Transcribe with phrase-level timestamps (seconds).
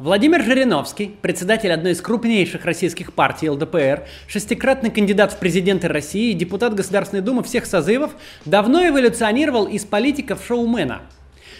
[0.00, 6.74] Владимир Жириновский, председатель одной из крупнейших российских партий ЛДПР, шестикратный кандидат в президенты России, депутат
[6.74, 8.10] Государственной Думы всех созывов,
[8.44, 11.02] давно эволюционировал из политика в шоумена.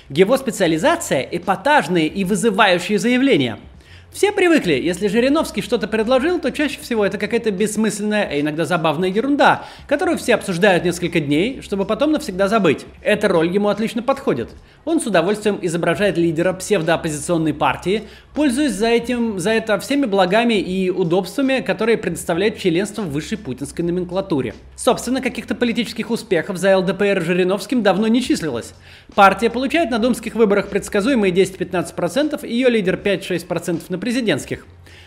[0.08, 3.60] Его специализация– эпатажные и вызывающие заявления–
[4.14, 9.08] все привыкли, если Жириновский что-то предложил, то чаще всего это какая-то бессмысленная, а иногда забавная
[9.08, 12.86] ерунда, которую все обсуждают несколько дней, чтобы потом навсегда забыть.
[13.02, 14.50] Эта роль ему отлично подходит.
[14.84, 20.90] Он с удовольствием изображает лидера псевдооппозиционной партии, пользуясь за, этим, за это всеми благами и
[20.90, 24.54] удобствами, которые предоставляет членство в высшей путинской номенклатуре.
[24.76, 28.74] Собственно, каких-то политических успехов за ЛДПР Жириновским давно не числилось.
[29.16, 34.66] Партия получает на думских выборах предсказуемые 10-15%, ее лидер 5-6% на президентских.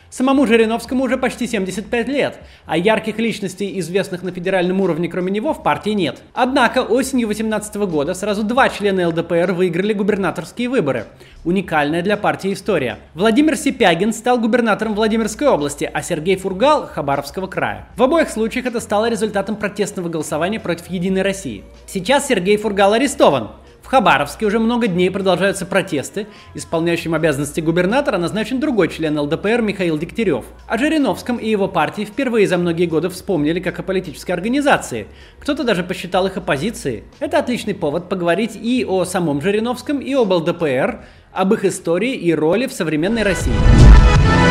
[0.09, 5.53] Самому Жириновскому уже почти 75 лет, а ярких личностей, известных на федеральном уровне, кроме него,
[5.53, 6.23] в партии нет.
[6.33, 11.05] Однако осенью 2018 года сразу два члена ЛДПР выиграли губернаторские выборы.
[11.43, 12.97] Уникальная для партии история.
[13.13, 17.87] Владимир Сипягин стал губернатором Владимирской области, а Сергей Фургал– Хабаровского края.
[17.95, 21.63] В обоих случаях это стало результатом протестного голосования против Единой России.
[21.85, 23.51] Сейчас Сергей Фургал арестован.
[23.88, 26.27] В Хабаровске уже много дней продолжаются протесты.
[26.54, 30.44] Исполняющим обязанности губернатора назначен другой член ЛДПР Михаил Дегтярев.
[30.68, 35.07] О Жириновском и его партии впервые за многие годы вспомнили как о политической организации.
[35.40, 37.05] Кто-то даже посчитал их оппозицией.
[37.21, 42.35] Это отличный повод поговорить и о самом Жириновском, и об ЛДПР, об их истории и
[42.35, 43.54] роли в современной России.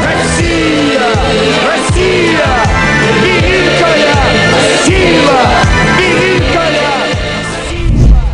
[0.03, 0.99] Россия!
[1.69, 2.47] Россия!
[3.21, 4.15] Великая
[4.87, 5.76] сила!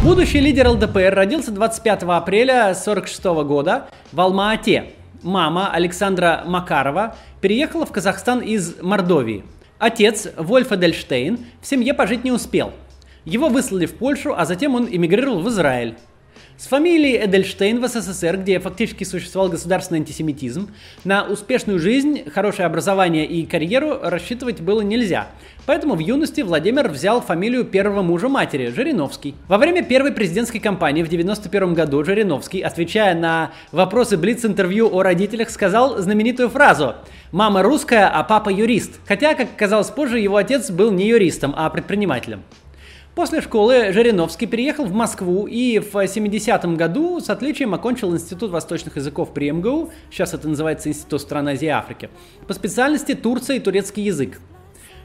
[0.03, 4.95] Будущий лидер ЛДПР родился 25 апреля 1946 года в Алма-Ате.
[5.23, 9.45] Мама Александра Макарова переехала в Казахстан из Мордовии.
[9.79, 12.73] Отец Вольф Эдельштейн в семье пожить не успел.
[13.25, 15.95] Его выслали в Польшу, а затем он эмигрировал в Израиль.
[16.63, 20.71] С фамилией Эдельштейн в СССР, где фактически существовал государственный антисемитизм,
[21.03, 25.27] на успешную жизнь, хорошее образование и карьеру рассчитывать было нельзя.
[25.67, 29.35] Поэтому в юности Владимир взял фамилию первого мужа матери, Жириновский.
[29.49, 35.51] Во время первой президентской кампании в 1991 году Жириновский, отвечая на вопросы Блиц-интервью о родителях,
[35.51, 36.95] сказал знаменитую фразу
[37.33, 39.01] «Мама русская, а папа юрист».
[39.09, 42.45] Хотя, как оказалось позже, его отец был не юристом, а предпринимателем.
[43.15, 48.97] После школы Жириновский переехал в Москву и в 70-м году с отличием окончил Институт восточных
[48.97, 52.09] языков при МГУ, сейчас это называется Институт стран Азии и Африки,
[52.47, 54.41] по специальности Турция и турецкий язык.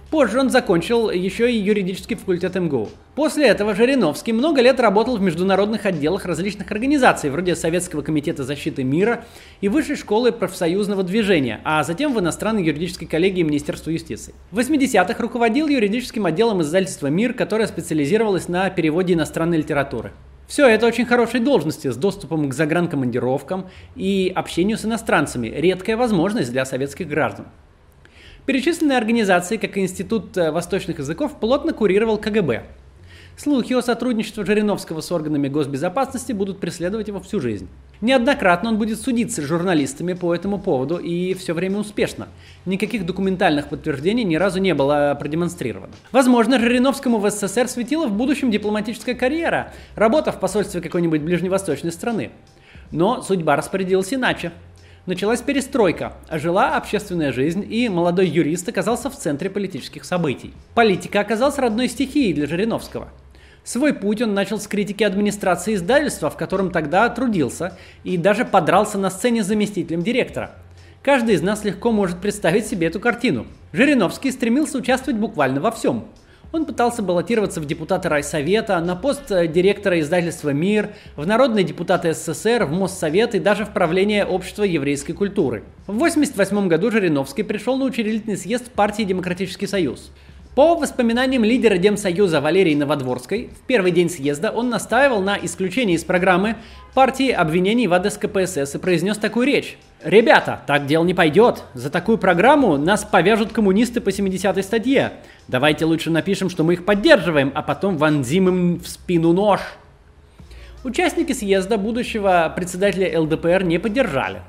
[0.10, 2.90] Позже он закончил еще и юридический факультет МГУ.
[3.14, 8.86] После этого Жириновский много лет работал в международных отделах различных организаций, вроде Советского комитета защиты
[8.86, 9.26] мира
[9.60, 14.34] и Высшей школы профсоюзного движения, а затем в иностранной юридической коллегии Министерства юстиции.
[14.52, 20.14] В 80-х руководил юридическим отделом издательства «Мир», которое специализировалось на переводе иностранной литературы.
[20.48, 26.52] Все это очень хорошие должности с доступом к загранкомандировкам и общению с иностранцами, редкая возможность
[26.52, 27.48] для советских граждан.
[28.48, 32.64] Перечисленные организации, как и Институт э, восточных языков, плотно курировал КГБ.
[33.36, 37.68] Слухи о сотрудничестве Жириновского с органами госбезопасности будут преследовать его всю жизнь.
[38.00, 42.30] Неоднократно он будет судиться с журналистами по этому поводу и все время успешно.
[42.66, 45.92] Никаких документальных подтверждений ни разу не было продемонстрировано.
[46.14, 52.32] Возможно, Жириновскому в СССР светила в будущем дипломатическая карьера, работа в посольстве какой-нибудь ближневосточной страны.
[52.92, 54.54] Но судьба распорядилась иначе.
[55.08, 60.54] Началась перестройка, ожила общественная жизнь, и молодой юрист оказался в центре политических событий.
[60.74, 63.08] Политика оказалась родной стихией для Жириновского.
[63.64, 68.98] Свой путь он начал с критики администрации издательства, в котором тогда трудился, и даже подрался
[68.98, 70.52] на сцене с заместителем директора.
[71.02, 73.48] Каждый из нас легко может представить себе эту картину.
[73.72, 76.04] Жириновский стремился участвовать буквально во всем–
[76.52, 82.14] он пытался баллотироваться в депутаты райсовета, на пост э, директора издательства «Мир», в народные депутаты
[82.14, 85.64] СССР, в Моссовет и даже в правление общества еврейской культуры.
[85.88, 90.12] В 1988 году Жириновский пришел на учредительный съезд партии «Демократический союз».
[90.58, 96.04] По воспоминаниям лидера Демсоюза Валерии Новодворской, в первый день съезда он настаивал на исключении из
[96.04, 96.56] программы
[96.96, 99.78] партии обвинений в адрес КПСС и произнес такую речь.
[100.04, 101.64] «Ребята, так дело не пойдет.
[101.74, 105.14] За такую программу нас повяжут коммунисты по 70-й статье.
[105.48, 109.60] Давайте лучше напишем, что мы их поддерживаем, а потом вонзим им в спину нож».
[110.84, 114.42] Участники съезда будущего председателя ЛДПР не поддержали.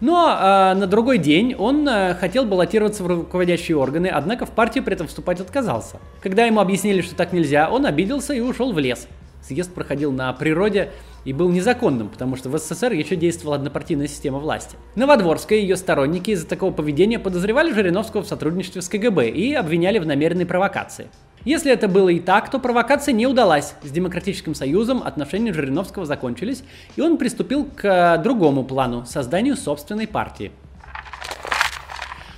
[0.00, 4.84] Но э, на другой день он э, хотел баллотироваться в руководящие органы, однако в партию
[4.84, 5.98] при этом вступать отказался.
[6.20, 9.08] Когда ему объяснили, что так нельзя, он обиделся и ушел в лес.
[9.42, 10.90] Съезд проходил на природе
[11.24, 14.76] и был незаконным, потому что в СССР еще действовала однопартийная система власти.
[14.94, 19.98] Новодворская и ее сторонники из-за такого поведения подозревали Жириновского в сотрудничестве с КГБ и обвиняли
[19.98, 21.08] в намеренной провокации.
[21.44, 23.74] Если это было и так, то провокация не удалась.
[23.82, 26.64] С Демократическим Союзом отношения Жириновского закончились,
[26.96, 30.52] и он приступил к другому плану– созданию собственной партии.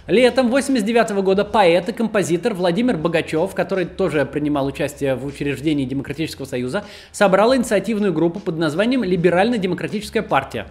[0.06, 6.46] Летом 89 года поэт и композитор Владимир Богачев, который тоже принимал участие в учреждении Демократического
[6.46, 10.68] Союза, собрал инициативную группу под названием «Либерально-демократическая партия».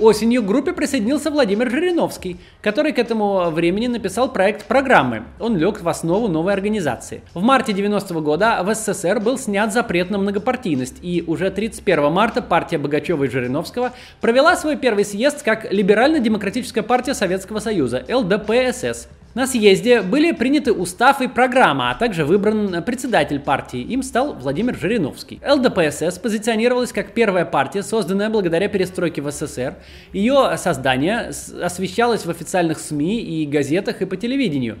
[0.00, 5.24] Осенью к группе присоединился Владимир Жириновский, который к этому времени написал проект программы.
[5.38, 7.20] Он лег в основу новой организации.
[7.34, 12.10] В марте 90 -го года в СССР был снят запрет на многопартийность, и уже 31
[12.10, 13.92] марта партия Богачева и Жириновского
[14.22, 19.06] провела свой первый съезд как Либерально-демократическая партия Советского Союза, ЛДПСС.
[19.32, 23.80] На съезде были приняты устав и программа, а также выбран председатель партии.
[23.80, 25.40] Им стал Владимир Жириновский.
[25.48, 29.76] ЛДПСС позиционировалась как первая партия, созданная благодаря перестройке в СССР.
[30.12, 31.30] Ее создание
[31.62, 34.78] освещалось в официальных СМИ и газетах и по телевидению.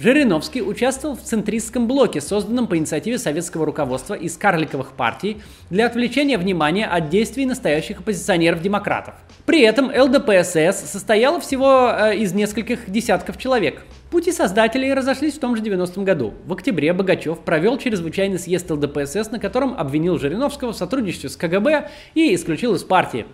[0.00, 6.38] Жириновский участвовал в центристском блоке, созданном по инициативе советского руководства из карликовых партий для отвлечения
[6.38, 9.16] внимания от действий настоящих оппозиционеров-демократов.
[9.44, 13.82] При этом ЛДПСС состояла всего э, из нескольких десятков человек.
[14.10, 16.32] Пути создателей разошлись в том же 90-м году.
[16.46, 21.90] В октябре Богачев провел чрезвычайный съезд ЛДПСС, на котором обвинил Жириновского в сотрудничестве с КГБ
[22.14, 23.26] и исключил из партии.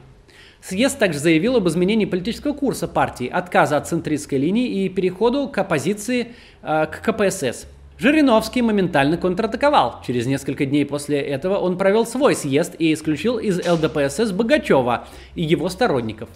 [0.68, 5.56] Съезд также заявил об изменении политического курса партии, отказа от центристской линии и переходу к
[5.58, 7.68] оппозиции э, к КПСС.
[7.98, 10.02] Жириновский моментально контратаковал.
[10.04, 15.44] Через несколько дней после этого он провел свой съезд и исключил из ЛДПСС Богачева и
[15.44, 16.30] его сторонников.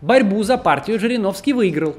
[0.00, 1.94] Борьбу за партию Жириновский выиграл.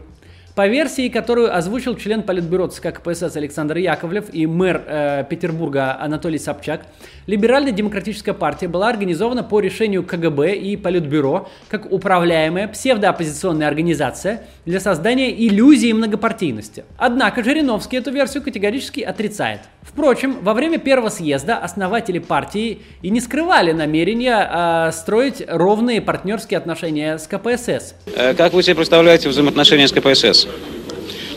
[0.56, 6.40] По версии, которую озвучил член Политбюро ЦК КПСС Александр Яковлев и мэр э, Петербурга Анатолий
[6.40, 6.82] Собчак,
[7.28, 15.32] Либерально-демократическая партия была организована по решению КГБ и Политбюро как управляемая псевдооппозиционная организация для создания
[15.32, 16.84] иллюзии многопартийности.
[16.98, 19.62] Однако Жириновский эту версию категорически отрицает.
[19.84, 26.60] Впрочем, во время первого съезда основатели партии и не скрывали намерения э, строить ровные партнерские
[26.60, 27.96] отношения с КПСС.
[28.16, 30.48] Э, как вы себе представляете взаимоотношения с КПСС?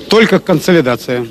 [0.08, 1.26] Только консолидация.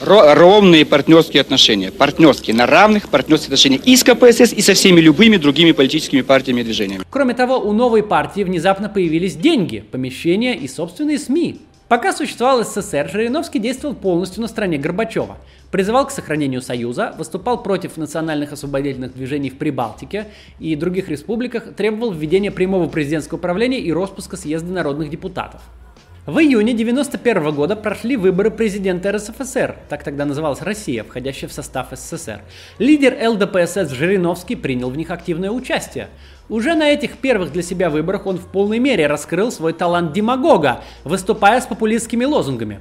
[0.00, 1.90] ровные партнерские отношения.
[1.92, 6.62] Партнерские, на равных партнерских отношениях и с КПСС, и со всеми любыми другими политическими партиями
[6.62, 7.04] и движениями.
[7.10, 11.60] Кроме того, у новой партии внезапно появились деньги, помещения и собственные СМИ.
[11.92, 15.36] Пока существовал СССР, Жириновский действовал полностью на стороне Горбачева.
[15.70, 20.28] Призывал к сохранению Союза, выступал против национальных освободительных движений в Прибалтике
[20.58, 25.60] и других республиках, требовал введения прямого президентского управления и распуска съезда народных депутатов.
[26.24, 31.88] В июне 1991 года прошли выборы президента РСФСР, так тогда называлась Россия, входящая в состав
[31.90, 32.42] СССР.
[32.78, 36.10] Лидер ЛДПСС Жириновский принял в них активное участие.
[36.48, 40.84] Уже на этих первых для себя выборах он в полной мере раскрыл свой талант демагога,
[41.02, 42.78] выступая с популистскими лозунгами.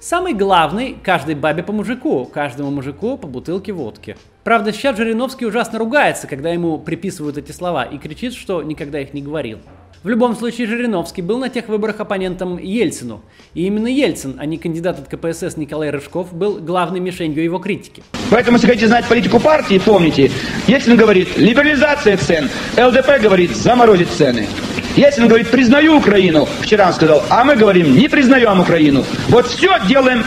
[0.00, 4.16] Самый главный– каждой бабе по мужику, каждому мужику по бутылке водки.
[4.44, 9.12] Правда, сейчас Жириновский ужасно ругается, когда ему приписывают эти слова, и кричит, что никогда их
[9.12, 9.58] не говорил.
[10.04, 13.20] В любом случае, Жириновский был на тех выборах оппонентом Ельцину.
[13.54, 18.04] И именно Ельцин, а не кандидат от КПСС Николай Рыжков, был главной мишенью его критики.
[18.30, 20.30] Поэтому, если хотите знать политику партии, помните,
[20.68, 24.46] Ельцин говорит либерализация цен, ЛДП говорит заморозить цены.
[24.94, 29.04] Ельцин говорит, признаю Украину, вчера он сказал, а мы говорим, не признаем Украину.
[29.28, 30.22] Вот все делаем,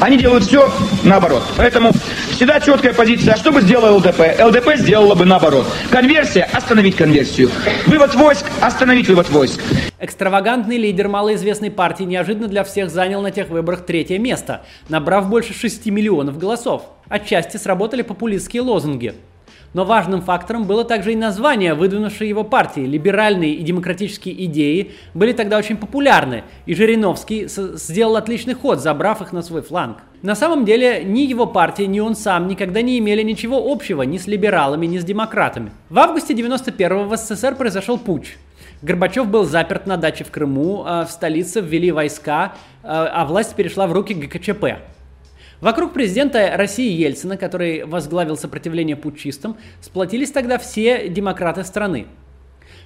[0.00, 1.42] они делают все наоборот.
[1.56, 1.92] Поэтому
[2.30, 3.34] всегда четкая позиция.
[3.34, 4.20] А что бы сделал ЛДП?
[4.40, 5.66] ЛДП сделала бы наоборот.
[5.90, 7.50] Конверсия– остановить конверсию.
[7.86, 9.60] Вывод войск– остановить вывод войск.
[9.98, 15.54] Экстравагантный лидер малоизвестной партии неожиданно для всех занял на тех выборах третье место, набрав больше
[15.54, 16.82] 6 миллионов голосов.
[17.08, 19.14] Отчасти сработали популистские лозунги.
[19.74, 22.80] Но важным фактором было также и название, выдвинувшее его партии.
[22.80, 29.32] Либеральные и демократические идеи были тогда очень популярны, и Жириновский сделал отличный ход, забрав их
[29.32, 29.98] на свой фланг.
[30.22, 34.16] На самом деле, ни его партия, ни он сам никогда не имели ничего общего ни
[34.16, 35.72] с либералами, ни с демократами.
[35.90, 38.38] В августе 91-го в СССР произошел путч.
[38.80, 43.54] Горбачев был заперт на даче в Крыму, а в столице ввели войска, а, а власть
[43.54, 44.64] перешла в руки ГКЧП.
[45.64, 52.04] Вокруг президента России Ельцина, который возглавил сопротивление путчистам, сплотились тогда все демократы страны.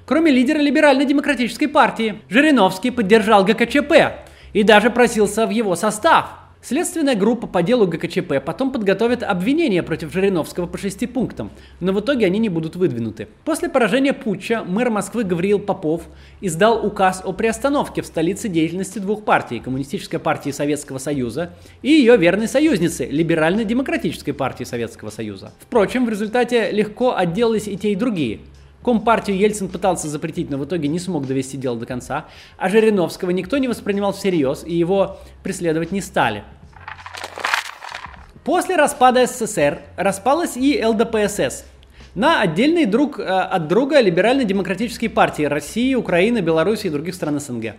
[0.06, 6.26] Кроме лидера либерально-демократической партии, Жириновский поддержал ГКЧП и даже просился в его состав–
[6.60, 12.00] Следственная группа по делу ГКЧП потом подготовит обвинения против Жириновского по шести пунктам, но в
[12.00, 13.28] итоге они не будут выдвинуты.
[13.44, 16.02] После поражения путча мэр Москвы Гавриил Попов
[16.40, 22.16] издал указ о приостановке в столице деятельности двух партий– Коммунистической партии Советского Союза и ее
[22.16, 25.52] верной союзницы– Либерально-демократической партии Советского Союза.
[25.60, 28.40] Впрочем, в результате легко отделались и те, и другие–
[28.88, 32.24] Компартию Ельцин пытался запретить, но в итоге не смог довести дело до конца,
[32.56, 36.42] а Жириновского никто не воспринимал всерьез, и его преследовать не стали.
[38.44, 41.66] После распада СССР распалась и ЛДПСС
[42.14, 47.74] на отдельные друг э, от друга либерально-демократические партии России, Украины, Беларуси и других стран СНГ.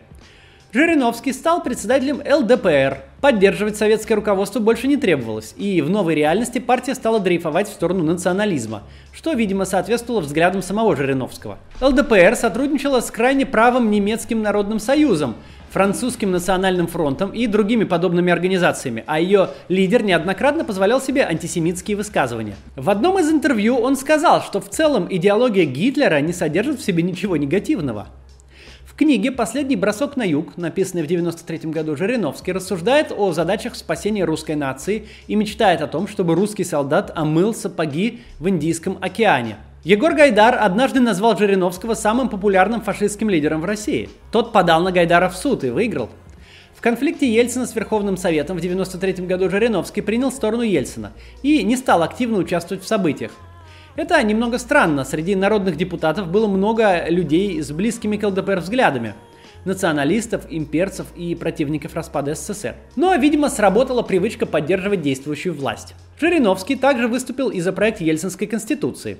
[0.71, 2.99] Жириновский стал председателем ЛДПР.
[3.21, 8.03] Поддерживать советское руководство больше не требовалось, и в новой реальности партия стала дрейфовать в сторону
[8.03, 11.57] национализма, что, видимо, соответствовало взглядам самого Жириновского.
[11.81, 15.37] ЛДПР сотрудничала с крайне правым немецким народным союзом,
[15.71, 22.53] французским национальным фронтом и другими подобными организациями, а ее лидер неоднократно позволял себе антисемитские высказывания.
[22.75, 27.01] В одном из интервью он сказал, что в целом идеология Гитлера не содержит в себе
[27.01, 28.09] ничего негативного
[28.99, 34.57] книге «Последний бросок на юг», написанной в 1993 году, Жириновский рассуждает о задачах спасения русской
[34.57, 39.55] нации и мечтает о том, чтобы русский солдат омыл сапоги в Индийском океане.
[39.85, 44.09] Егор Гайдар однажды назвал Жириновского самым популярным фашистским лидером в России.
[44.33, 46.09] Тот подал на Гайдара в суд и выиграл.
[46.75, 51.77] В конфликте Ельцина с Верховным Советом в 1993 году Жириновский принял сторону Ельцина и не
[51.77, 53.31] стал активно участвовать в событиях.
[53.99, 55.03] Это немного странно.
[55.03, 59.13] Среди народных депутатов было много людей с близкими к ЛДПР взглядами
[59.65, 62.75] националистов, имперцев и противников распада СССР.
[62.95, 65.95] Но, видимо, сработала привычка поддерживать действующую власть.
[66.17, 69.17] Жириновский также выступил и за проект Ельцинской конституции.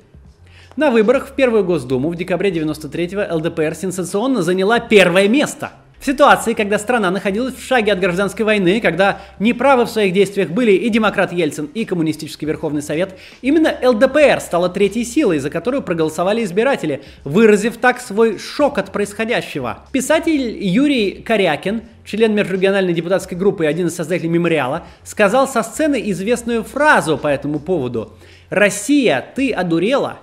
[0.78, 6.54] На выборах в Первую Госдуму в декабре 93-го ЛДПР сенсационно заняла первое место– в ситуации,
[6.54, 10.90] когда страна находилась в шаге от гражданской войны, когда неправы в своих действиях были и
[10.90, 17.04] демократ Ельцин, и коммунистический Верховный Совет, именно ЛДПР стала третьей силой, за которую проголосовали избиратели,
[17.26, 19.80] выразив так свой шок от происходящего.
[19.92, 26.02] Писатель Юрий Корякин, член межрегиональной депутатской группы и один из создателей мемориала, сказал со сцены
[26.12, 28.14] известную фразу по этому поводу.
[28.50, 30.20] «Россия, ты одурела?»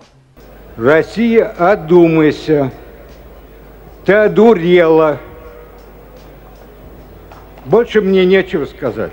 [0.78, 2.72] «Россия, одумайся,
[4.06, 5.20] ты одурела».
[7.66, 9.12] Больше мне нечего сказать.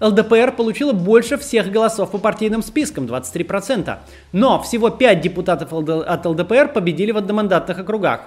[0.00, 3.96] ЛДПР получила больше всех голосов по партийным спискам, 23%.
[4.32, 8.20] Но всего 5 депутатов от ЛДПР победили в одномандатных округах.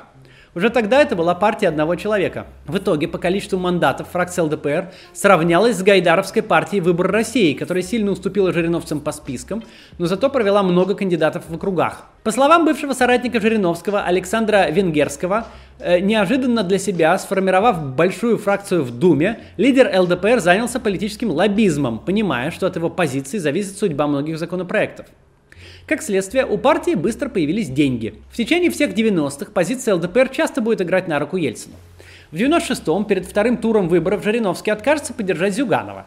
[0.53, 2.45] Уже тогда это была партия одного человека.
[2.65, 8.11] В итоге по количеству мандатов фракция ЛДПР сравнялась с Гайдаровской партией «Выбор России», которая сильно
[8.11, 9.63] уступила жириновцам по спискам,
[9.97, 12.07] но зато провела много кандидатов в округах.
[12.23, 15.47] По словам бывшего соратника Жириновского Александра Венгерского,
[16.01, 22.67] неожиданно для себя, сформировав большую фракцию в Думе, лидер ЛДПР занялся политическим лоббизмом, понимая, что
[22.67, 25.07] от его позиции зависит судьба многих законопроектов.
[25.85, 28.15] Как следствие, у партии быстро появились деньги.
[28.31, 31.75] В течение всех 90-х позиция ЛДПР часто будет играть на руку Ельцину.
[32.31, 36.05] В 96-м, перед вторым туром выборов, Жириновский откажется поддержать Зюганова.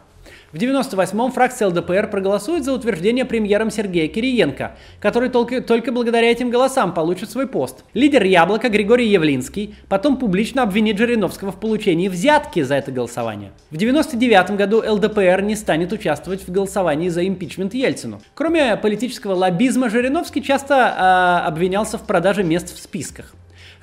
[0.55, 6.49] В 98-м фракция ЛДПР проголосует за утверждение премьером Сергея Кириенко, который только, только благодаря этим
[6.49, 7.83] голосам получит свой пост.
[7.93, 13.51] Лидер Яблока Григорий Явлинский потом публично обвинит Жириновского в получении взятки за это голосование.
[13.69, 18.21] В 99 году ЛДПР не станет участвовать в голосовании за импичмент Ельцину.
[18.33, 23.35] Кроме политического лоббизма, Жириновский часто э, обвинялся в продаже мест в списках.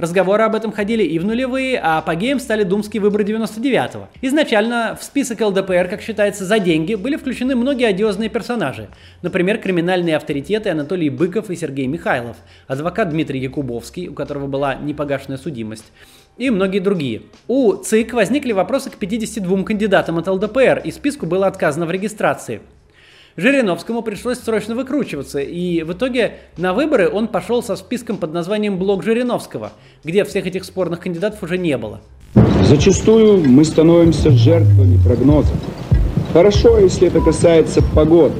[0.02, 4.08] Разговоры об этом ходили и в нулевые, а апогеем стали думские выборы 99-го.
[4.20, 8.88] Изначально в список ЛДПР, как считается, за деньги были включены многие одиозные персонажи.
[9.22, 15.38] Например, криминальные авторитеты Анатолий Быков и Сергей Михайлов, адвокат Дмитрий Якубовский, у которого была непогашенная
[15.38, 15.92] судимость,
[16.36, 17.22] и многие другие.
[17.46, 22.60] У ЦИК возникли вопросы к 52 кандидатам от ЛДПР, и списку было отказано в регистрации.
[23.36, 28.78] Жириновскому пришлось срочно выкручиваться, и в итоге на выборы он пошел со списком под названием
[28.78, 29.72] «Блок Жириновского»,
[30.04, 32.00] где всех этих спорных кандидатов уже не было.
[32.64, 35.56] Зачастую мы становимся жертвами прогнозов.
[36.32, 38.36] Хорошо, если это касается погоды,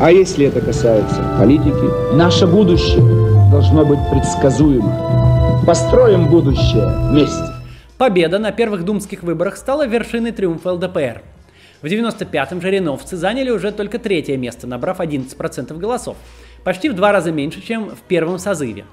[0.00, 5.62] а если это касается политики, наше будущее должно быть предсказуемо.
[5.66, 7.42] Построим будущее вместе.
[7.96, 11.22] Победа на первых думских выборах стала вершиной триумфа ЛДПР.
[11.82, 16.16] В 95-м жириновцы заняли уже только третье место, набрав 11% голосов.
[16.64, 18.84] Почти в два раза меньше, чем в первом созыве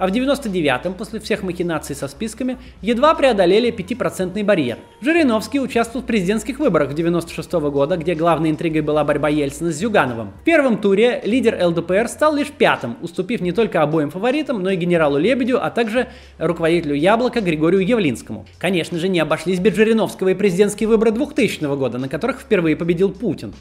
[0.00, 4.78] а в 99-м, после всех махинаций со списками, едва преодолели 5% барьер.
[5.02, 9.76] Жириновский участвовал в президентских выборах 96 -го года, где главной интригой была борьба Ельцина с
[9.76, 10.32] Зюгановым.
[10.40, 14.76] В первом туре лидер ЛДПР стал лишь пятым, уступив не только обоим фаворитам, но и
[14.76, 18.46] генералу Лебедю, а также руководителю Яблока Григорию Явлинскому.
[18.58, 23.12] Конечно же, не обошлись без Жириновского и президентские выборы 2000 года, на которых впервые победил
[23.12, 23.52] Путин.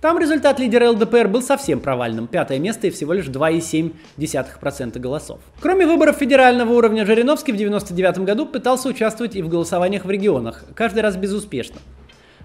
[0.00, 2.26] Там результат лидера ЛДПР был совсем провальным.
[2.26, 5.40] Пятое место и всего лишь 2,7% голосов.
[5.60, 10.64] Кроме выборов федерального уровня, Жириновский в 1999 году пытался участвовать и в голосованиях в регионах,
[10.74, 11.76] каждый раз безуспешно.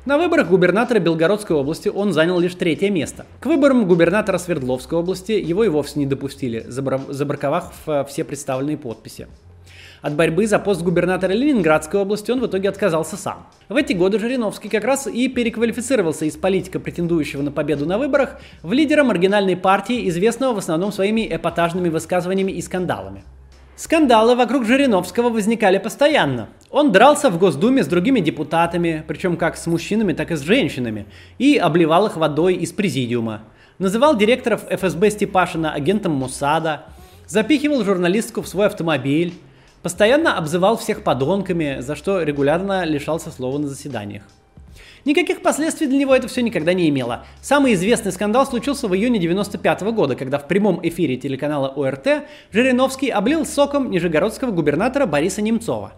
[0.04, 3.26] На выборах губернатора Белгородской области он занял лишь третье место.
[3.40, 7.74] К выборам губернатора Свердловской области его и вовсе не допустили, забраковав
[8.10, 9.28] все представленные подписи.
[10.06, 13.48] От борьбы за пост губернатора Ленинградской области он в итоге отказался сам.
[13.70, 18.40] В эти годы Жириновский как раз и переквалифицировался из политика, претендующего на победу на выборах,
[18.62, 23.24] в лидера маргинальной партии, известного в основном своими эпатажными высказываниями и скандалами.
[23.78, 26.50] Скандалы вокруг Жириновского возникали постоянно.
[26.70, 31.08] Он дрался в Госдуме с другими депутатами, причем как с мужчинами, так и с женщинами,
[31.40, 33.42] и обливал их водой из президиума.
[33.80, 36.84] Называл директоров ФСБ Степашина агентом Моссада,
[37.26, 39.34] запихивал журналистку в свой автомобиль,
[39.90, 44.24] постоянно обзывал всех подонками, за что регулярно лишался слова на заседаниях.
[45.06, 47.24] Никаких последствий для него это все никогда не имело.
[47.44, 53.10] Самый известный скандал случился в июне 95 года, когда в прямом эфире телеканала ОРТ Жириновский
[53.12, 55.94] облил соком нижегородского губернатора Бориса Немцова.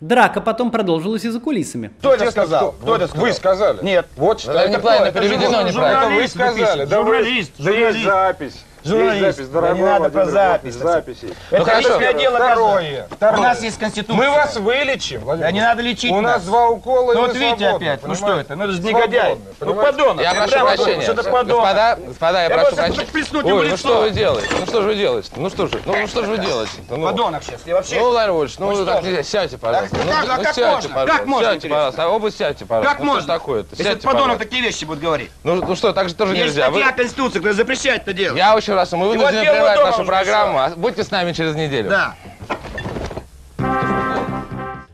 [0.00, 1.92] Драка потом продолжилась и за кулисами.
[2.00, 2.72] Кто это сказал?
[2.72, 3.26] Кто это сказал?
[3.26, 3.78] Вы сказали?
[3.82, 4.06] Нет.
[4.18, 4.52] Вот что.
[4.52, 5.20] Это неправильно кто?
[5.20, 6.02] переведено, Это неправильно.
[6.02, 6.60] журналист вы сказали.
[6.60, 6.86] написано.
[6.86, 8.04] Да вы- Журналист, Да есть журналист.
[8.04, 8.64] запись.
[8.86, 9.38] Журналист.
[9.38, 10.74] Есть запись, Да не надо про запись.
[10.74, 11.34] Записи.
[11.50, 11.88] Это хорошо.
[11.88, 13.06] личное дело Второе.
[13.10, 13.40] У Второе.
[13.42, 14.16] нас есть конституция.
[14.16, 16.44] Мы вас вылечим, Владимир Да не надо лечить У нас нас.
[16.44, 18.46] два укола, и Ну вот видите свободны, опять, ну что понимаете?
[18.46, 19.34] это, ну это же негодяй.
[19.60, 19.92] Ну понимаете?
[19.92, 20.22] подонок.
[20.22, 21.02] Я прошу прямо прощения.
[21.02, 21.46] Что это подонок?
[21.66, 23.52] Господа, господа, я Я прошу прощения.
[23.54, 24.48] Ой, ну что вы делаете?
[24.58, 25.30] Ну что же вы делаете?
[25.36, 26.72] Ну что же, ну, ну что же вы делаете?
[26.88, 27.60] Ну, Подонок сейчас.
[27.66, 27.96] Я вообще...
[27.98, 29.22] Ну, Владимир Вольфович, ну Ну, так нельзя.
[29.22, 29.96] Сядьте, пожалуйста.
[29.96, 30.88] Ну, как- а ну, как сядьте, можно?
[30.88, 31.16] пожалуйста.
[31.16, 32.02] Как можно, Сядьте, пожалуйста.
[32.04, 32.92] А оба сядьте, пожалуйста.
[32.94, 33.26] Как Ну, можно?
[33.34, 33.76] такое-то?
[33.76, 35.30] Если подонок такие вещи будет говорить.
[35.44, 36.70] Ну, ну что, так же тоже Есть нельзя.
[36.70, 38.38] Вы- статья Конституции, которая запрещает это делать.
[38.38, 40.58] Я очень раз, мы вот вынуждены Белого прервать нашу программу.
[40.58, 41.90] А Будьте с нами через неделю.
[41.90, 42.14] Да.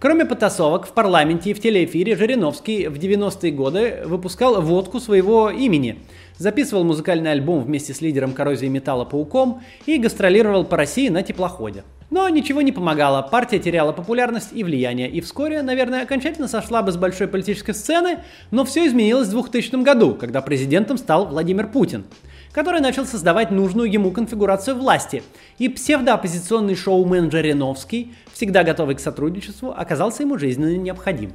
[0.02, 6.00] Кроме потасовок в парламенте и в телеэфире, Жириновский в 90-е годы выпускал водку своего имени,
[6.38, 11.84] записывал музыкальный альбом вместе с лидером коррозии металла Пауком и гастролировал по России на теплоходе.
[12.10, 16.90] Но ничего не помогало, партия теряла популярность и влияние, и вскоре, наверное, окончательно сошла бы
[16.90, 18.18] с большой политической сцены,
[18.50, 22.04] но все изменилось в 2000 году, когда президентом стал Владимир Путин
[22.52, 25.22] который начал создавать нужную ему конфигурацию власти.
[25.58, 31.32] И псевдооппозиционный шоумен Жириновский, всегда готовый к сотрудничеству, оказался ему жизненно необходим.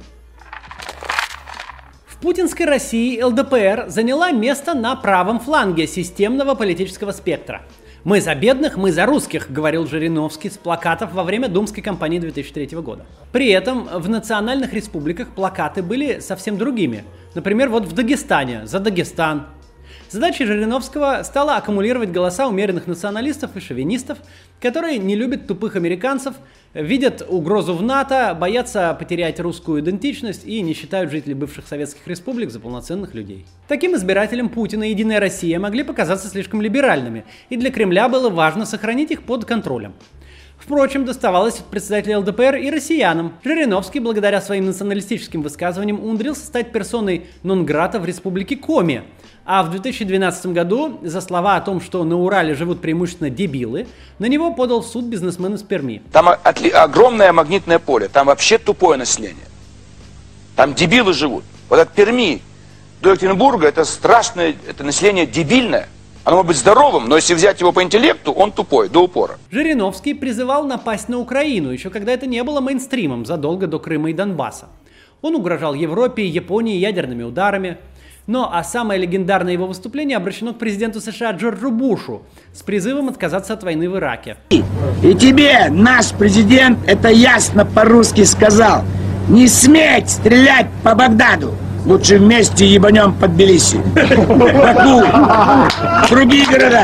[2.06, 7.62] В путинской России ЛДПР заняла место на правом фланге системного политического спектра.
[8.04, 12.76] «Мы за бедных, мы за русских»,— говорил Жириновский с плакатов во время думской кампании 2003
[12.78, 13.06] года.
[13.32, 17.04] При этом в национальных республиках плакаты были совсем другими.
[17.34, 19.46] Например, вот в Дагестане «За Дагестан»,
[20.10, 24.16] Задачей Жириновского стало аккумулировать голоса умеренных националистов и шовинистов,
[24.58, 26.34] которые не любят тупых американцев,
[26.72, 32.50] видят угрозу в НАТО, боятся потерять русскую идентичность и не считают жителей бывших советских республик
[32.50, 33.44] за полноценных людей.
[33.68, 38.64] Таким избирателям Путина и Единая Россия могли показаться слишком либеральными, и для Кремля было важно
[38.64, 39.92] сохранить их под контролем.
[40.58, 43.32] Впрочем, доставалось от председателя ЛДПР и россиянам.
[43.44, 49.04] Жириновский, благодаря своим националистическим высказываниям, умудрился стать персоной нон-грата в республике Коми.
[49.46, 53.86] А в 2012 году за слова о том, что на Урале живут преимущественно дебилы,
[54.18, 56.02] на него подал в суд бизнесмен из Перми.
[56.12, 59.46] Там огромное магнитное поле, там вообще тупое население.
[60.54, 61.44] Там дебилы живут.
[61.70, 62.42] Вот от Перми
[63.00, 65.88] до Екатеринбурга это страшное, это население дебильное.
[66.28, 69.38] Оно может быть здоровым, но если взять его по интеллекту, он тупой, до упора.
[69.50, 74.12] Жириновский призывал напасть на Украину, еще когда это не было мейнстримом, задолго до Крыма и
[74.12, 74.66] Донбасса.
[75.22, 77.78] Он угрожал Европе и Японии ядерными ударами.
[78.26, 83.54] Но а самое легендарное его выступление обращено к президенту США Джорджу Бушу с призывом отказаться
[83.54, 84.36] от войны в Ираке.
[84.50, 88.82] И тебе наш президент это ясно по-русски сказал.
[89.30, 91.54] Не сметь стрелять по Багдаду.
[91.86, 93.78] Лучше вместе ебанем под Тбилиси.
[94.28, 95.02] Баку,
[96.10, 96.82] другие города.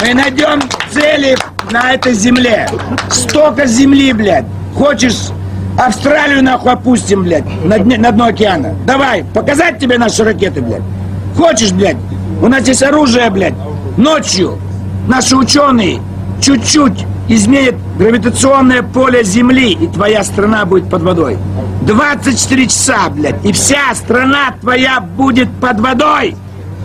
[0.00, 0.60] Мы найдем
[0.90, 1.36] цели
[1.70, 2.68] на этой земле.
[3.10, 4.44] Столько земли, блядь.
[4.76, 5.28] Хочешь
[5.78, 8.74] Австралию нахуй опустим, блядь, на, дне- на дно океана.
[8.84, 10.82] Давай, показать тебе наши ракеты, блядь.
[11.36, 11.96] Хочешь, блядь?
[12.42, 13.54] У нас здесь оружие, блядь.
[13.96, 14.58] Ночью
[15.08, 16.00] наши ученые
[16.42, 21.38] чуть-чуть изменят гравитационное поле Земли, и твоя страна будет под водой.
[21.82, 26.36] 24 часа, блядь, и вся страна твоя будет под водой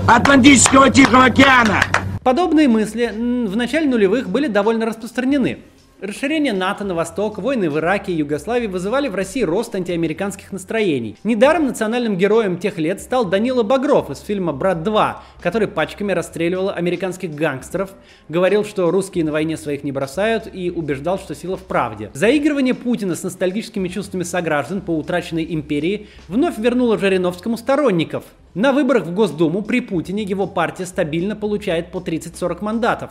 [0.08, 1.82] Атлантического Тихого океана.
[2.24, 5.60] Подобные мысли в начале нулевых были довольно распространены.
[6.00, 11.16] Расширение НАТО на восток, войны в Ираке и Югославии вызывали в России рост антиамериканских настроений.
[11.24, 16.70] Недаром национальным героем тех лет стал Данила Багров из фильма «Брат 2», который пачками расстреливал
[16.70, 17.96] американских гангстеров,
[18.30, 22.12] говорил, что русские на войне своих не бросают и убеждал, что сила в правде.
[22.14, 28.24] Заигрывание Путина с ностальгическими чувствами сограждан по утраченной империи вновь вернуло Жириновскому сторонников.
[28.54, 33.10] На выборах в Госдуму при Путине его партия стабильно получает по 30-40 мандатов.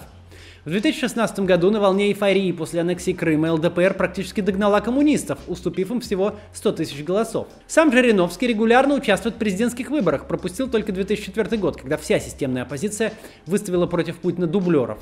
[0.66, 6.00] В 2016 году на волне эйфории после аннексии Крыма ЛДПР практически догнала коммунистов, уступив им
[6.00, 7.46] всего 100 тысяч голосов.
[7.68, 13.12] Сам Жириновский регулярно участвует в президентских выборах, пропустил только 2004 год, когда вся системная оппозиция
[13.46, 14.98] выставила против Путина дублеров.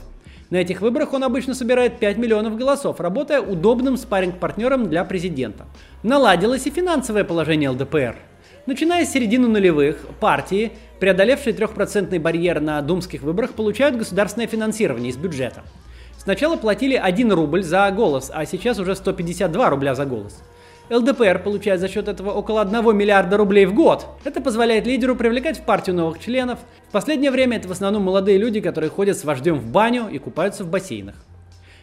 [0.51, 5.65] На этих выборах он обычно собирает 5 миллионов голосов, работая удобным спарринг-партнером для президента.
[6.03, 8.17] Наладилось и финансовое положение ЛДПР.
[8.67, 15.19] Начиная с середины нулевых, партии, преодолевшие трехпроцентный барьер на думских выборах, получают государственное финансирование из
[15.19, 15.65] бюджета.
[16.17, 20.43] Сначала платили 1 рубль за голос, а сейчас уже 152 рубля за голос.
[20.89, 24.07] ЛДПР получает за счет этого около 1 миллиарда рублей в год.
[24.25, 26.59] Это позволяет лидеру привлекать в партию новых членов.
[26.89, 30.17] В последнее время это в основном молодые люди, которые ходят с вождем в баню и
[30.17, 31.17] купаются в бассейнах.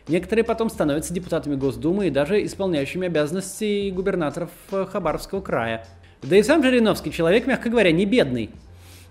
[0.08, 5.86] Некоторые потом становятся депутатами Госдумы и даже исполняющими обязанности губернаторов э, Хабаровского края.
[6.24, 8.52] Да и сам Жириновский человек, мягко говоря, не бедный.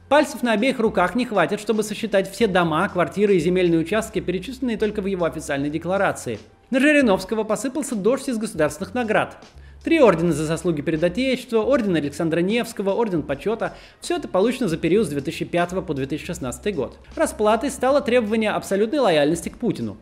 [0.09, 4.77] Пальцев на обеих руках не хватит, чтобы сосчитать все дома, квартиры и земельные участки, перечисленные
[4.77, 6.39] только в его официальной декларации.
[6.71, 9.39] На Жириновского посыпался дождь из государственных наград.
[9.83, 13.75] Три ордена за заслуги перед Отечеством, орден Александра Невского, орден почета.
[14.01, 16.99] Все это получено за период с 2005 по 2016 год.
[17.17, 19.97] Расплатой стало требование абсолютной лояльности к Путину.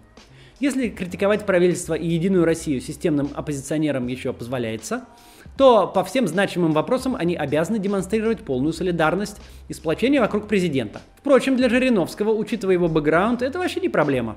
[0.61, 5.05] Если критиковать правительство и Единую Россию системным оппозиционерам еще позволяется,
[5.59, 11.01] то по всем значимым вопросам они обязаны демонстрировать полную солидарность и сплочение вокруг президента.
[11.17, 14.37] Впрочем, для Жириновского, учитывая его бэкграунд, это вообще не проблема.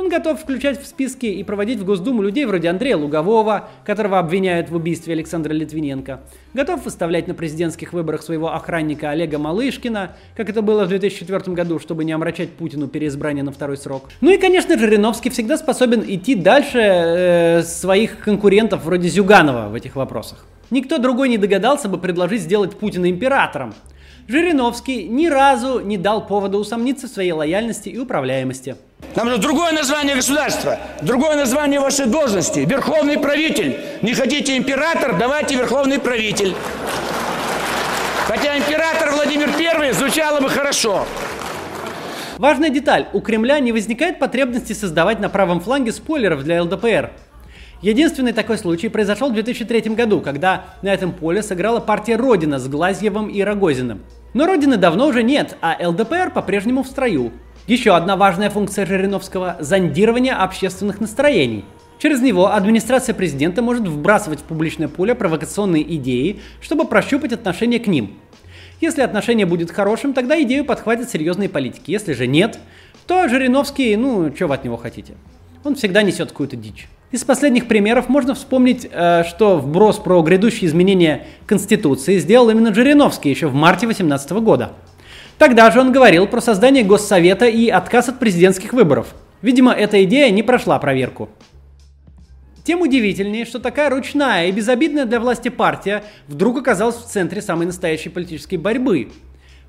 [0.00, 4.70] Он готов включать в списки и проводить в Госдуму людей вроде Андрея Лугового, которого обвиняют
[4.70, 6.20] в убийстве Александра Литвиненко.
[6.54, 11.78] Готов выставлять на президентских выборах своего охранника Олега Малышкина, как это было в 2004 году,
[11.78, 14.08] чтобы не омрачать Путину переизбрание на второй срок.
[14.22, 19.96] Ну и, конечно, Жириновский всегда способен идти дальше э, своих конкурентов вроде Зюганова в этих
[19.96, 20.46] вопросах.
[20.70, 23.74] Никто другой не догадался бы предложить сделать Путина императором.
[24.30, 28.76] Жириновский ни разу не дал повода усомниться в своей лояльности и управляемости.
[29.16, 32.60] Нам нужно другое название государства, другое название вашей должности.
[32.60, 33.80] Верховный правитель.
[34.02, 36.54] Не хотите император, давайте верховный правитель.
[38.28, 41.06] Хотя император Владимир I звучало бы хорошо.
[42.38, 43.08] Важная деталь.
[43.12, 47.10] У Кремля не возникает потребности создавать на правом фланге спойлеров для ЛДПР.
[47.82, 52.68] Единственный такой случай произошел в 2003 году, когда на этом поле сыграла партия Родина с
[52.68, 54.02] Глазьевым и Рогозиным.
[54.34, 57.32] Но Родины давно уже нет, а ЛДПР по-прежнему в строю.
[57.66, 61.64] Еще одна важная функция Жириновского– зондирование общественных настроений.
[61.98, 67.86] Через него администрация президента может вбрасывать в публичное поле провокационные идеи, чтобы прощупать отношение к
[67.86, 68.18] ним.
[68.82, 71.90] Если отношение будет хорошим, тогда идею подхватят серьезные политики.
[71.90, 72.58] Если же нет,
[73.06, 75.14] то Жириновский, ну, что вы от него хотите?
[75.62, 76.88] Он всегда несет какую-то дичь.
[77.10, 83.30] Из последних примеров можно вспомнить, э, что вброс про грядущие изменения Конституции сделал именно Жириновский
[83.30, 84.72] еще в марте 2018 года.
[85.36, 89.14] Тогда же он говорил про создание Госсовета и отказ от президентских выборов.
[89.42, 91.28] Видимо, эта идея не прошла проверку.
[92.62, 97.66] Тем удивительнее, что такая ручная и безобидная для власти партия вдруг оказалась в центре самой
[97.66, 99.08] настоящей политической борьбы–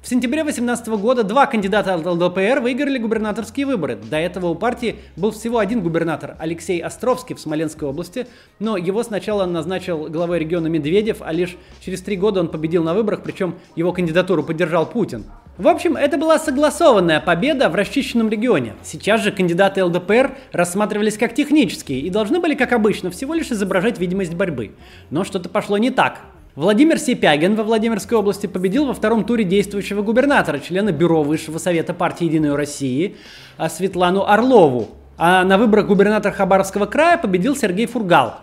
[0.02, 4.00] в сентябре 2018 года два кандидата от ЛДПР выиграли губернаторские выборы.
[4.10, 8.26] До этого у партии был всего один губернатор, Алексей Островский в Смоленской области,
[8.58, 12.96] но его сначала назначил главой региона Медведев, а лишь через три года он победил на
[12.96, 15.26] выборах, причем его кандидатуру поддержал Путин.
[15.60, 18.74] В общем, это была согласованная победа в расчищенном регионе.
[18.82, 24.00] Сейчас же кандидаты ЛДПР рассматривались как технические и должны были, как обычно, всего лишь изображать
[24.00, 24.72] видимость борьбы.
[25.12, 26.22] Но что-то пошло не так.
[26.56, 31.94] Владимир Сипягин во Владимирской области победил во втором туре действующего губернатора, члена Бюро Высшего Совета
[31.94, 33.16] партии «Единой России»
[33.56, 34.90] а Светлану Орлову.
[35.18, 38.36] А на выборах губернатора Хабаровского края победил Сергей Фургал.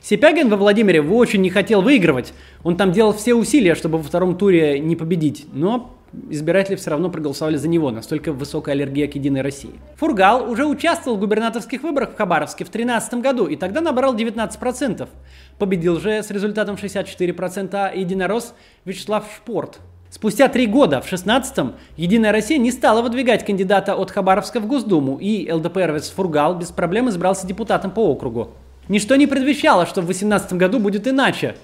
[0.00, 2.34] Сипягин во Владимире очень не хотел выигрывать.
[2.62, 5.46] Он там делал все усилия, чтобы во втором туре не победить.
[5.52, 9.72] Но избиратели все равно проголосовали за него, настолько высокая аллергия к Единой России.
[9.96, 15.08] Фургал уже участвовал в губернаторских выборах в Хабаровске в 2013 году и тогда набрал 19%.
[15.58, 19.80] Победил же с результатом 64% единорос Вячеслав Шпорт.
[20.10, 25.18] Спустя три года, в 16-м, Единая Россия не стала выдвигать кандидата от Хабаровска в Госдуму,
[25.18, 28.50] и ЛДПРовец Фургал без проблем избрался депутатом по округу.
[28.88, 31.54] Ничто не предвещало, что в 2018 году будет иначе.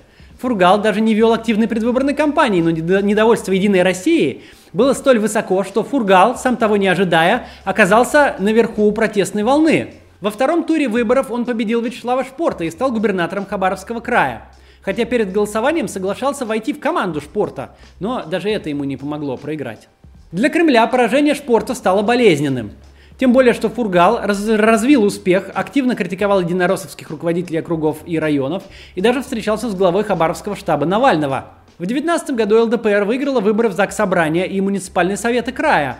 [0.46, 5.82] Фургал даже не вел активной предвыборной кампании, но недовольство Единой России было столь высоко, что
[5.82, 9.94] Фургал, сам того не ожидая, оказался наверху протестной волны.
[10.20, 14.42] Во втором туре выборов он победил Вячеслава Шпорта и стал губернатором Хабаровского края.
[14.82, 19.88] Хотя перед голосованием соглашался войти в команду Шпорта, но даже это ему не помогло проиграть.
[20.30, 22.70] Для Кремля поражение Шпорта стало болезненным.
[23.18, 29.00] Тем более, что Фургал раз, развил успех, активно критиковал единороссовских руководителей округов и районов и
[29.00, 31.46] даже встречался с главой Хабаровского штаба Навального.
[31.79, 35.98] В 2019 году ЛДПР выиграла выборы в ЗАГС Собрания и муниципальные советы края.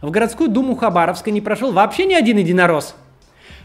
[0.00, 2.94] В городскую думу Хабаровска не прошел вообще ни один единорос.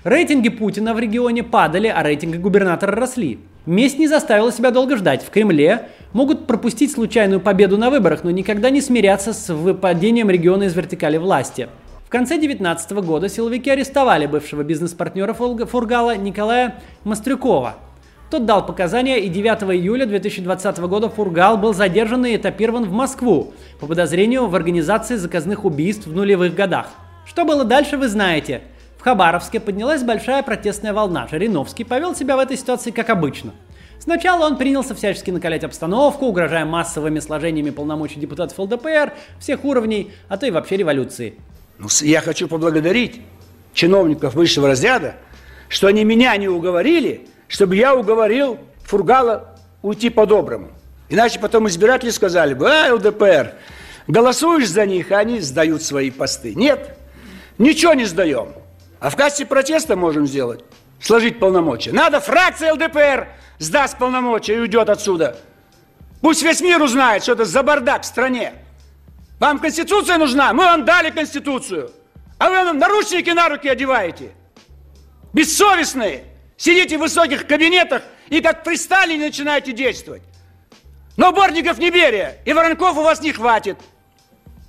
[0.04, 3.40] Рейтинги Путина в регионе падали, а рейтинги губернатора росли.
[3.66, 5.24] Месть не заставила себя долго ждать.
[5.24, 10.64] В Кремле могут пропустить случайную победу на выборах, но никогда не смиряться с выпадением региона
[10.64, 11.68] из вертикали власти.
[12.08, 17.76] В конце 2019 года силовики арестовали бывшего бизнес-партнера Фургала Николая Мастрюкова.
[18.32, 23.52] Тот дал показания, и 9 июля 2020 года Фургал был задержан и этапирован в Москву
[23.82, 26.88] по подозрению в организации заказных убийств в нулевых годах.
[27.26, 28.62] Что было дальше, вы знаете.
[28.98, 31.28] В Хабаровске поднялась большая протестная волна.
[31.30, 33.52] Жириновский повел себя в этой ситуации как обычно.
[34.00, 40.38] Сначала он принялся всячески накалять обстановку, угрожая массовыми сложениями полномочий депутатов ЛДПР всех уровней, а
[40.38, 41.38] то и вообще революции.
[41.78, 43.22] Ну, я хочу поблагодарить
[43.74, 45.16] чиновников высшего разряда,
[45.70, 50.70] что они меня не уговорили, чтобы я уговорил Фургала уйти по-доброму.
[51.10, 53.54] Иначе потом избиратели сказали бы, а, ЛДПР,
[54.08, 56.56] голосуешь за них, а они сдают свои посты.
[56.56, 56.98] Нет,
[57.58, 58.54] ничего не сдаем.
[59.00, 60.64] А в качестве протеста можем сделать,
[61.00, 61.92] сложить полномочия.
[61.92, 63.28] Надо, фракция ЛДПР
[63.60, 65.38] сдаст полномочия и уйдет отсюда.
[66.22, 68.54] Пусть весь мир узнает, что это за бардак в стране.
[69.40, 70.54] Вам Конституция нужна?
[70.54, 71.92] Мы вам дали Конституцию.
[72.40, 74.32] А вы нам наручники на руки одеваете.
[75.34, 76.24] Бессовестные.
[76.58, 80.24] Сидите в высоких кабинетах и как при Сталине начинаете действовать.
[81.16, 83.78] Но Борников не берия, и Воронков у вас не хватит.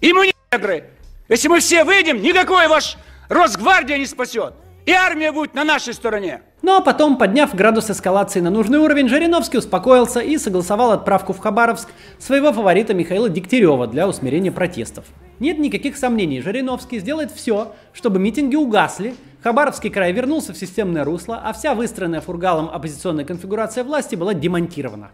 [0.00, 0.90] И мы не негры.
[1.28, 2.96] Если мы все выйдем, никакой ваш
[3.28, 4.54] Росгвардия не спасет.
[4.86, 6.42] И армия будет на нашей стороне.
[6.68, 11.38] Ну а потом, подняв градус эскалации на нужный уровень, Жириновский успокоился и согласовал отправку в
[11.38, 15.06] Хабаровск своего фаворита Михаила Дегтярева для усмирения протестов.
[15.40, 21.40] Нет никаких сомнений, Жириновский сделает все, чтобы митинги угасли, Хабаровский край вернулся в системное русло,
[21.42, 25.12] а вся выстроенная фургалом оппозиционная конфигурация власти была демонтирована.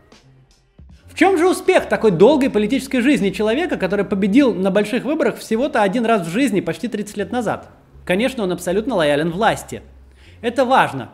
[1.07, 5.83] В чем же успех такой долгой политической жизни человека, который победил на больших выборах всего-то
[5.83, 7.69] один раз в жизни почти 30 лет назад?
[8.05, 9.83] Конечно, он абсолютно лоялен власти.
[10.43, 11.11] Это важно.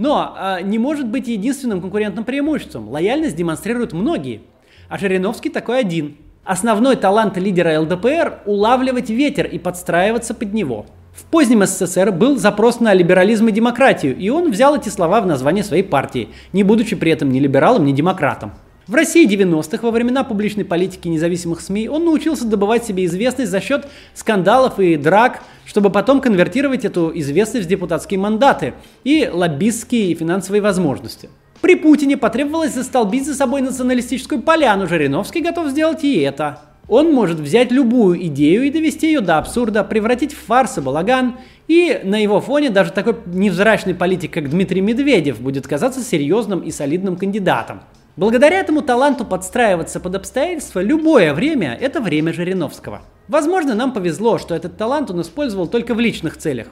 [0.00, 2.88] Но э, не может быть единственным конкурентным преимуществом.
[2.88, 4.40] Лояльность демонстрируют многие.
[4.88, 6.16] А Жириновский такой один.
[6.42, 10.86] Основной талант лидера ЛДПР– улавливать ветер и подстраиваться под него.
[11.12, 15.26] В позднем СССР был запрос на либерализм и демократию, и он взял эти слова в
[15.26, 18.52] название своей партии, не будучи при этом ни либералом, ни демократом.
[18.90, 23.60] В России 90-х, во времена публичной политики независимых СМИ, он научился добывать себе известность за
[23.60, 28.74] счет скандалов и драк, чтобы потом конвертировать эту известность в депутатские мандаты
[29.04, 31.30] и лоббистские и финансовые возможности.
[31.60, 36.60] При Путине потребовалось застолбить за собой националистическую поляну, Жириновский готов сделать и это.
[36.88, 41.36] Он может взять любую идею и довести ее до абсурда, превратить в фарс и балаган,
[41.68, 46.72] и на его фоне даже такой невзрачный политик, как Дмитрий Медведев, будет казаться серьезным и
[46.72, 47.82] солидным кандидатом.
[48.20, 53.00] Благодаря этому таланту подстраиваться под обстоятельства любое время– это время Жириновского.
[53.28, 56.66] Возможно, нам повезло, что этот талант он использовал только в личных целях.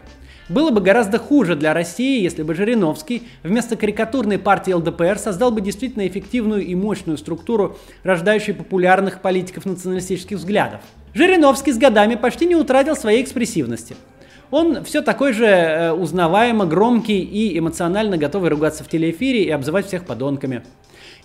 [0.50, 5.62] Было бы гораздо хуже для России, если бы Жириновский вместо карикатурной партии ЛДПР создал бы
[5.62, 10.82] действительно эффективную и мощную структуру, рождающую популярных политиков националистических взглядов.
[11.14, 13.96] Жириновский с годами почти не утратил своей экспрессивности.
[14.50, 19.86] Он все такой же э, узнаваемо громкий и эмоционально готовый ругаться в телеэфире и обзывать
[19.86, 20.62] всех подонками.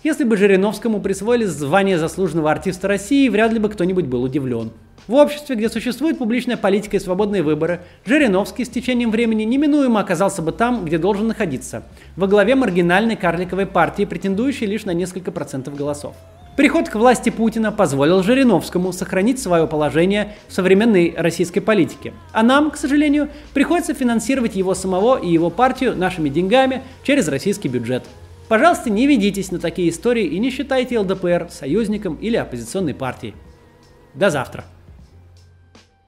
[0.04, 4.70] Если бы Жириновскому присвоили звание заслуженного артиста России, вряд ли бы кто-нибудь был удивлен.
[5.08, 10.42] В обществе, где существует публичная политика и свободные выборы, Жириновский с течением времени неминуемо оказался
[10.42, 11.84] бы там, где должен находиться,
[12.16, 16.14] во главе маргинальной карликовой партии, претендующей лишь на несколько процентов голосов.
[16.54, 22.12] Приход к власти Путина позволил Жириновскому сохранить свое положение в современной российской политике.
[22.32, 27.68] А нам, к сожалению, приходится финансировать его самого и его партию нашими деньгами через российский
[27.68, 28.04] бюджет.
[28.48, 33.34] Пожалуйста, не ведитесь на такие истории и не считайте ЛДПР союзником или оппозиционной партией.
[34.14, 34.64] До завтра.